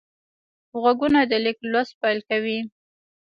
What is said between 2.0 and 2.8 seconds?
پیل کوي